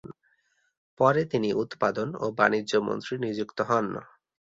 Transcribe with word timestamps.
পরে 0.99 1.21
তিনি 1.31 1.49
উৎপাদন 1.63 2.07
ও 2.17 2.35
বাণিজ্য 2.39 2.73
মন্ত্রী 2.87 3.15
নিযুক্ত 3.25 3.57
হন। 3.69 3.85